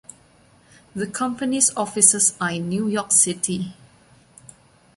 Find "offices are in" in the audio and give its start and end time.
1.77-2.69